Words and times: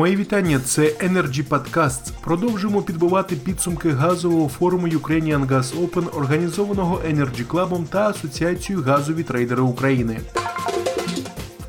Мої 0.00 0.16
вітання. 0.16 0.60
Це 0.64 0.82
Energy 0.82 1.48
Podcasts. 1.48 2.12
Продовжуємо 2.20 2.82
підбивати 2.82 3.36
підсумки 3.36 3.90
газового 3.90 4.48
форуму 4.48 4.86
Ukrainian 4.86 5.46
Gas 5.46 5.86
Open, 5.86 6.16
організованого 6.18 7.00
Energy 7.08 7.46
Club 7.46 7.84
та 7.86 8.08
Асоціацією 8.08 8.84
газові 8.84 9.22
трейдери 9.22 9.62
України 9.62 10.20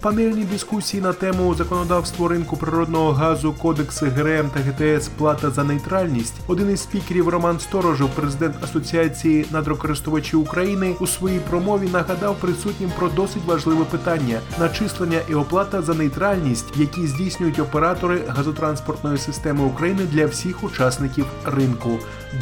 панельні 0.00 0.44
дискусії 0.44 1.02
на 1.02 1.12
тему 1.12 1.54
законодавство 1.54 2.28
ринку 2.28 2.56
природного 2.56 3.12
газу, 3.12 3.54
кодекси 3.58 4.06
ГРМ 4.06 4.50
та 4.50 4.60
ГТС 4.60 5.08
Плата 5.08 5.50
за 5.50 5.64
нейтральність. 5.64 6.34
Один 6.46 6.70
із 6.70 6.80
спікерів 6.80 7.28
Роман 7.28 7.60
Сторожев, 7.60 8.10
президент 8.14 8.64
Асоціації 8.64 9.46
надрокористувачів 9.52 10.40
України, 10.40 10.94
у 11.00 11.06
своїй 11.06 11.38
промові 11.38 11.88
нагадав 11.92 12.36
присутнім 12.36 12.90
про 12.98 13.08
досить 13.08 13.44
важливе 13.46 13.84
питання 13.84 14.40
начислення 14.60 15.18
і 15.30 15.34
оплата 15.34 15.82
за 15.82 15.94
нейтральність, 15.94 16.66
які 16.76 17.06
здійснюють 17.06 17.58
оператори 17.58 18.22
газотранспортної 18.28 19.18
системи 19.18 19.64
України 19.64 20.02
для 20.12 20.26
всіх 20.26 20.64
учасників 20.64 21.26
ринку. 21.44 21.90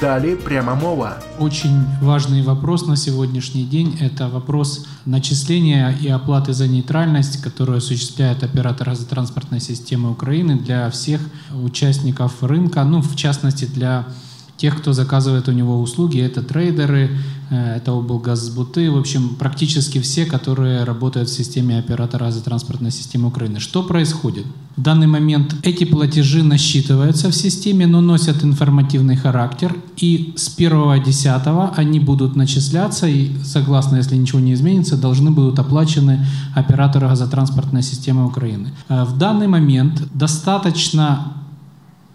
Далі 0.01 0.37
пряма 0.37 0.75
мова. 0.75 1.17
Очень 1.39 1.85
важный 2.03 2.43
вопрос 2.43 2.87
на 2.87 2.97
сегодняшний 2.97 3.65
день – 3.65 4.01
это 4.01 4.29
вопрос 4.29 4.87
начисления 5.07 5.95
и 6.03 6.09
оплаты 6.09 6.53
за 6.53 6.67
нейтральность, 6.67 7.45
Которую 7.50 7.80
осуществляет 7.80 8.44
оператор 8.44 8.90
газотранспортной 8.90 9.60
системы 9.60 10.12
Украины 10.12 10.56
для 10.56 10.90
всех 10.92 11.20
участников 11.52 12.44
рынка, 12.44 12.84
ну, 12.84 13.02
в 13.02 13.16
частности, 13.16 13.66
для 13.66 14.06
тех, 14.60 14.78
кто 14.78 14.94
заказывает 14.94 15.48
у 15.48 15.54
него 15.54 15.80
услуги, 15.80 16.20
это 16.20 16.42
трейдеры, 16.42 17.10
э, 17.50 17.78
это 17.78 17.92
облгазбуты, 17.92 18.92
в 18.92 18.98
общем, 18.98 19.36
практически 19.40 20.02
все, 20.02 20.26
которые 20.26 20.84
работают 20.84 21.30
в 21.30 21.34
системе 21.34 21.80
оператора 21.80 22.26
газотранспортной 22.26 22.92
системы 22.92 23.30
Украины. 23.30 23.60
Что 23.62 23.84
происходит? 23.84 24.46
В 24.76 24.82
данный 24.82 25.08
момент 25.08 25.56
эти 25.64 25.86
платежи 25.86 26.44
насчитываются 26.44 27.30
в 27.30 27.36
системе, 27.36 27.88
но 27.88 28.02
носят 28.02 28.44
информативный 28.44 29.16
характер, 29.16 29.76
и 29.96 30.34
с 30.36 30.58
1.10 30.58 31.74
они 31.78 32.00
будут 32.02 32.36
начисляться, 32.36 33.08
и, 33.08 33.32
согласно, 33.44 33.98
если 33.98 34.18
ничего 34.18 34.42
не 34.42 34.54
изменится, 34.54 34.98
должны 34.98 35.32
будут 35.32 35.58
оплачены 35.60 36.26
оператору 36.54 37.08
газотранспортной 37.08 37.82
системы 37.82 38.26
Украины. 38.26 38.72
Э, 38.90 39.06
в 39.06 39.18
данный 39.18 39.48
момент 39.48 40.04
достаточно 40.14 41.34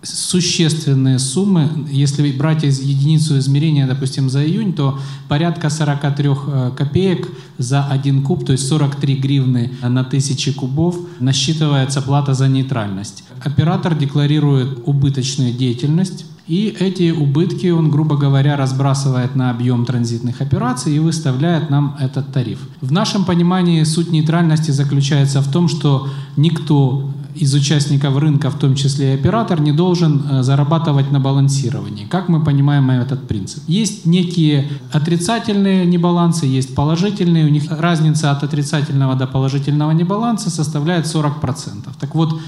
существенные 0.05 1.19
суммы. 1.19 1.69
Если 1.91 2.31
брать 2.33 2.65
из 2.65 2.81
единицу 2.81 3.39
измерения, 3.39 3.87
допустим, 3.87 4.31
за 4.31 4.45
июнь, 4.45 4.73
то 4.73 4.99
порядка 5.29 5.71
43 5.71 6.29
э, 6.29 6.71
копеек 6.77 7.29
за 7.59 7.87
один 7.87 8.23
куб, 8.23 8.45
то 8.45 8.53
есть 8.53 8.69
43 8.69 9.17
гривны 9.17 9.73
на 9.83 10.05
тысячи 10.05 10.53
кубов, 10.53 10.97
насчитывается 11.21 12.03
плата 12.03 12.35
за 12.35 12.49
нейтральность. 12.49 13.25
Оператор 13.43 13.95
декларирует 13.95 14.79
убыточную 14.87 15.53
деятельность, 15.53 16.27
и 16.47 16.77
эти 16.79 17.11
убытки 17.11 17.69
он, 17.69 17.91
грубо 17.91 18.17
говоря, 18.17 18.57
разбрасывает 18.57 19.35
на 19.35 19.51
объем 19.51 19.87
транзитных 19.87 20.43
операций 20.43 20.95
и 20.95 20.99
выставляет 20.99 21.71
нам 21.71 21.97
этот 21.99 22.33
тариф. 22.33 22.59
В 22.83 22.93
нашем 22.93 23.25
понимании 23.25 23.83
суть 23.85 24.11
нейтральности 24.11 24.71
заключается 24.71 25.41
в 25.41 25.51
том, 25.51 25.69
что 25.69 26.09
никто 26.37 27.11
из 27.35 27.55
участников 27.55 28.17
рынка, 28.19 28.51
в 28.51 28.59
том 28.59 28.75
числе 28.75 29.13
и 29.13 29.15
оператор, 29.15 29.61
не 29.61 29.73
должен 29.73 30.23
э, 30.31 30.43
зарабатывать 30.43 31.11
на 31.11 31.21
балансировании. 31.21 32.07
Как 32.07 32.29
мы 32.29 32.45
понимаем 32.45 32.91
этот 32.91 33.27
принцип? 33.29 33.63
Есть 33.67 34.07
некие 34.07 34.69
отрицательные 34.93 35.87
небалансы, 35.87 36.47
есть 36.47 36.75
положительные. 36.75 37.47
У 37.47 37.49
них 37.49 37.65
разница 37.71 38.31
от 38.31 38.43
отрицательного 38.45 39.15
до 39.15 39.27
положительного 39.27 39.91
небаланса 39.93 40.51
составляет 40.51 41.07
40%. 41.07 41.89
Так 41.99 42.15
вот, 42.15 42.41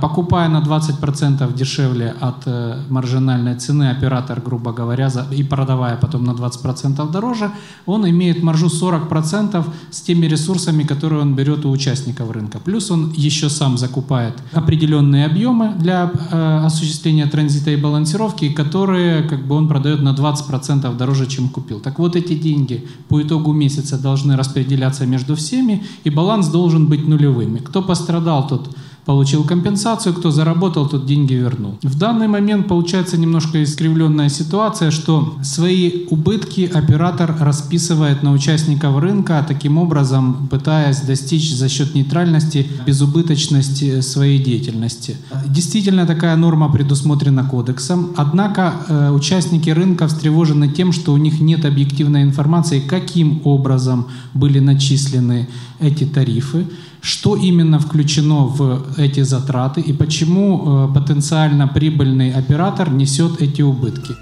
покупая 0.00 0.48
на 0.48 0.60
20% 0.60 1.52
дешевле 1.54 2.14
от 2.20 2.46
э, 2.46 2.78
маржинальной 2.88 3.56
цены 3.56 3.90
оператор, 3.90 4.40
грубо 4.40 4.72
говоря, 4.72 5.10
и 5.32 5.42
продавая 5.42 5.96
потом 5.96 6.24
на 6.24 6.30
20% 6.30 7.10
дороже, 7.10 7.50
он 7.86 8.08
имеет 8.08 8.42
маржу 8.42 8.66
40% 8.66 9.64
с 9.90 10.00
теми 10.00 10.26
ресурсами, 10.26 10.84
которые 10.84 11.22
он 11.22 11.34
берет 11.34 11.64
у 11.64 11.70
участников 11.70 12.30
рынка. 12.30 12.60
Плюс 12.64 12.90
он 12.90 13.12
еще 13.16 13.50
сам 13.50 13.76
закупает 13.76 14.34
определенные 14.52 15.26
объемы 15.26 15.74
для 15.76 16.12
э, 16.30 16.64
осуществления 16.64 17.26
транзита 17.26 17.70
и 17.70 17.76
балансировки, 17.76 18.50
которые 18.50 19.22
как 19.22 19.44
бы 19.46 19.56
он 19.56 19.68
продает 19.68 20.02
на 20.02 20.10
20% 20.10 20.96
дороже, 20.96 21.26
чем 21.26 21.48
купил. 21.48 21.80
Так 21.80 21.98
вот 21.98 22.14
эти 22.14 22.34
деньги 22.34 22.86
по 23.08 23.20
итогу 23.20 23.52
месяца 23.52 23.98
должны 23.98 24.36
распределяться 24.36 25.04
между 25.06 25.34
всеми, 25.34 25.82
и 26.04 26.10
баланс 26.10 26.48
должен 26.48 26.86
быть 26.86 27.08
нулевым. 27.08 27.58
Кто 27.58 27.82
пострадал, 27.82 28.46
тот 28.46 28.70
получил 29.04 29.44
компенсацию, 29.44 30.14
кто 30.14 30.30
заработал, 30.30 30.88
тот 30.88 31.06
деньги 31.06 31.34
вернул. 31.34 31.78
В 31.82 31.98
данный 31.98 32.28
момент 32.28 32.68
получается 32.68 33.16
немножко 33.18 33.62
искривленная 33.62 34.28
ситуация, 34.28 34.90
что 34.90 35.34
свои 35.42 36.06
убытки 36.10 36.70
оператор 36.72 37.36
расписывает 37.40 38.22
на 38.22 38.32
участников 38.32 38.98
рынка, 38.98 39.44
таким 39.46 39.78
образом 39.78 40.48
пытаясь 40.50 41.00
достичь 41.00 41.54
за 41.54 41.68
счет 41.68 41.94
нейтральности 41.94 42.66
безубыточности 42.86 44.00
своей 44.00 44.42
деятельности. 44.42 45.16
Действительно 45.46 46.06
такая 46.06 46.36
норма 46.36 46.70
предусмотрена 46.72 47.44
кодексом, 47.44 48.12
однако 48.16 48.74
э, 48.88 49.10
участники 49.10 49.70
рынка 49.70 50.08
встревожены 50.08 50.68
тем, 50.68 50.92
что 50.92 51.12
у 51.12 51.16
них 51.16 51.40
нет 51.40 51.64
объективной 51.64 52.22
информации, 52.22 52.80
каким 52.80 53.40
образом 53.44 54.06
были 54.34 54.58
начислены 54.58 55.48
эти 55.80 56.04
тарифы, 56.04 56.66
что 57.03 57.35
именно 57.35 57.79
включено 57.79 58.45
в 58.45 58.85
эти 58.97 59.23
затраты 59.23 59.81
и 59.81 59.93
почему 59.93 60.87
э, 60.89 60.93
потенциально 60.93 61.67
прибыльный 61.67 62.33
оператор 62.33 62.89
несет 62.89 63.41
эти 63.41 63.61
убытки. 63.61 64.15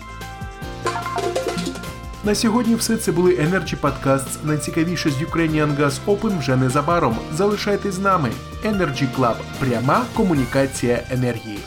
На 2.23 2.35
сьогодні 2.35 2.75
все 2.75 2.97
це 2.97 3.11
були 3.11 3.31
Energy 3.31 3.75
Podcasts. 3.81 4.38
Найцікавіше 4.43 5.09
з 5.09 5.21
Ukrainian 5.21 5.77
Gas 5.79 5.93
Open 6.07 6.39
вже 6.39 6.55
незабаром. 6.55 7.15
Залишайтесь 7.38 7.95
з 7.95 7.99
нами. 7.99 8.29
Energy 8.65 9.07
Club. 9.17 9.35
Пряма 9.59 10.01
комунікація 10.13 11.03
енергії. 11.09 11.59